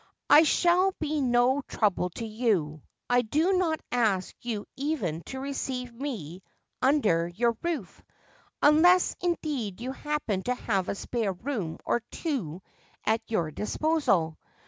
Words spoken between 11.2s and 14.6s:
room or two at your disposal.